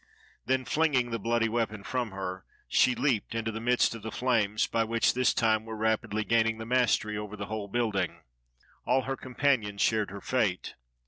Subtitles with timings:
[0.47, 4.63] Then flinging the bloody weapon from her, she leaped into the midst of the flames,
[4.73, 8.21] which by this time were rapidly gaining the mastery over the whole building.
[8.83, 10.73] All her companions shared her fate.